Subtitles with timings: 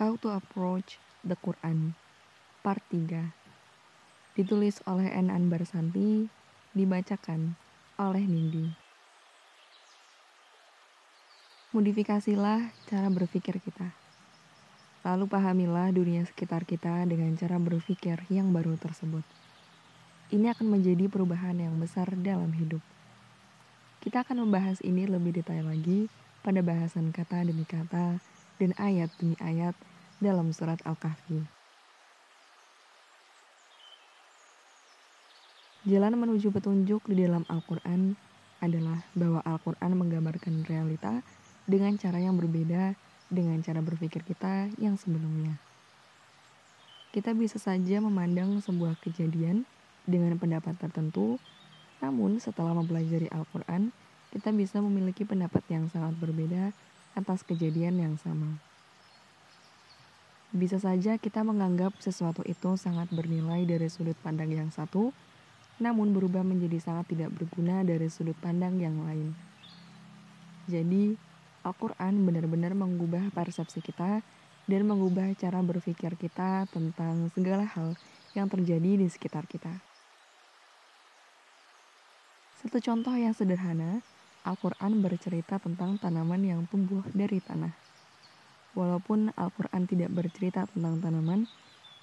[0.00, 1.92] How to Approach the Quran
[2.64, 3.36] Part 3
[4.32, 5.28] Ditulis oleh N.
[5.28, 6.24] Anbar Santi
[6.72, 7.52] Dibacakan
[8.00, 8.64] oleh Nindi.
[11.76, 13.92] Modifikasilah cara berpikir kita.
[15.04, 19.28] Lalu pahamilah dunia sekitar kita dengan cara berpikir yang baru tersebut.
[20.32, 22.80] Ini akan menjadi perubahan yang besar dalam hidup.
[24.00, 26.08] Kita akan membahas ini lebih detail lagi
[26.40, 28.29] pada bahasan kata demi kata
[28.60, 29.72] dan ayat demi ayat
[30.20, 31.40] dalam surat Al-Kahfi.
[35.88, 38.12] Jalan menuju petunjuk di dalam Al-Quran
[38.60, 41.24] adalah bahwa Al-Quran menggambarkan realita
[41.64, 42.92] dengan cara yang berbeda
[43.32, 45.56] dengan cara berpikir kita yang sebelumnya.
[47.16, 49.64] Kita bisa saja memandang sebuah kejadian
[50.04, 51.40] dengan pendapat tertentu,
[52.04, 53.88] namun setelah mempelajari Al-Quran,
[54.36, 56.76] kita bisa memiliki pendapat yang sangat berbeda
[57.14, 58.60] atas kejadian yang sama.
[60.50, 65.14] Bisa saja kita menganggap sesuatu itu sangat bernilai dari sudut pandang yang satu,
[65.78, 69.30] namun berubah menjadi sangat tidak berguna dari sudut pandang yang lain.
[70.66, 71.14] Jadi,
[71.62, 74.26] Al-Quran benar-benar mengubah persepsi kita
[74.66, 77.94] dan mengubah cara berpikir kita tentang segala hal
[78.34, 79.70] yang terjadi di sekitar kita.
[82.60, 84.04] Satu contoh yang sederhana,
[84.40, 87.76] Al-Quran bercerita tentang tanaman yang tumbuh dari tanah.
[88.72, 91.44] Walaupun Al-Quran tidak bercerita tentang tanaman,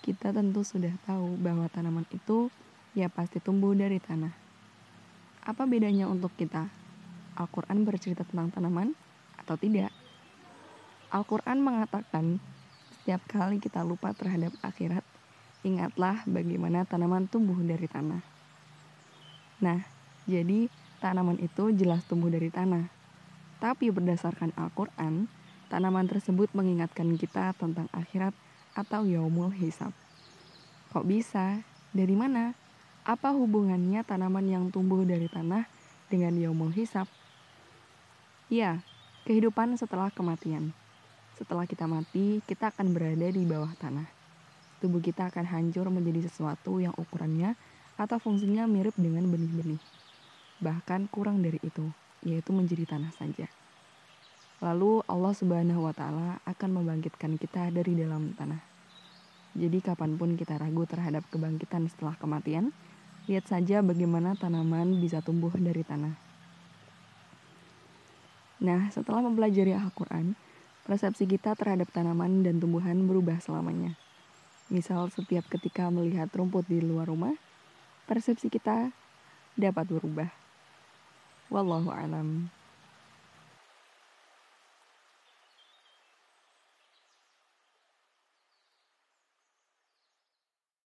[0.00, 2.48] kita tentu sudah tahu bahwa tanaman itu
[2.96, 4.32] ya pasti tumbuh dari tanah.
[5.44, 6.72] Apa bedanya untuk kita?
[7.36, 8.96] Al-Quran bercerita tentang tanaman
[9.36, 9.92] atau tidak?
[11.12, 12.40] Al-Quran mengatakan,
[12.96, 15.04] setiap kali kita lupa terhadap akhirat,
[15.60, 18.24] ingatlah bagaimana tanaman tumbuh dari tanah.
[19.60, 19.84] Nah,
[20.24, 20.72] jadi
[21.02, 22.86] tanaman itu jelas tumbuh dari tanah.
[23.58, 25.26] Tapi berdasarkan Al-Quran,
[25.72, 28.36] Tanaman tersebut mengingatkan kita tentang akhirat
[28.76, 29.88] atau yaumul hisab.
[30.92, 31.64] Kok bisa?
[31.96, 32.52] Dari mana?
[33.08, 35.64] Apa hubungannya tanaman yang tumbuh dari tanah
[36.12, 37.08] dengan yaumul hisab?
[38.52, 38.84] Ya,
[39.24, 40.76] kehidupan setelah kematian.
[41.40, 44.12] Setelah kita mati, kita akan berada di bawah tanah.
[44.84, 47.56] Tubuh kita akan hancur menjadi sesuatu yang ukurannya
[47.96, 49.80] atau fungsinya mirip dengan benih-benih.
[50.62, 51.90] Bahkan kurang dari itu,
[52.22, 53.50] yaitu menjadi tanah saja.
[54.62, 58.62] Lalu Allah Subhanahu wa taala akan membangkitkan kita dari dalam tanah.
[59.58, 62.70] Jadi kapan pun kita ragu terhadap kebangkitan setelah kematian,
[63.26, 66.14] lihat saja bagaimana tanaman bisa tumbuh dari tanah.
[68.62, 70.38] Nah, setelah mempelajari Al-Quran,
[70.86, 73.98] persepsi kita terhadap tanaman dan tumbuhan berubah selamanya.
[74.70, 77.34] Misal setiap ketika melihat rumput di luar rumah,
[78.06, 78.94] persepsi kita
[79.58, 80.41] dapat berubah.
[81.52, 82.48] والله أعلم